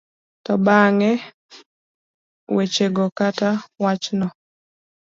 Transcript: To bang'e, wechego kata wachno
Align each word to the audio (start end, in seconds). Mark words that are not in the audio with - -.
To 0.45 0.53
bang'e, 0.65 1.11
wechego 2.55 3.05
kata 3.17 3.49
wachno 3.83 4.27